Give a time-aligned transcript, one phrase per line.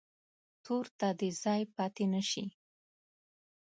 [0.63, 2.45] تور ته دې ځای پاتې نه شي.